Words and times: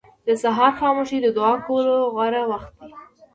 •د 0.27 0.29
سهار 0.43 0.71
خاموشي 0.79 1.17
د 1.21 1.27
دعا 1.37 1.53
کولو 1.65 1.95
غوره 2.13 2.43
وخت 2.51 2.71
دی. 2.79 2.91